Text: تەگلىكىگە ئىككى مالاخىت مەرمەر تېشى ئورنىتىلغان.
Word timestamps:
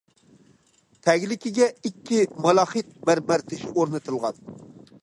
تەگلىكىگە 1.07 1.67
ئىككى 1.89 2.25
مالاخىت 2.47 2.91
مەرمەر 3.11 3.47
تېشى 3.53 3.75
ئورنىتىلغان. 3.77 4.43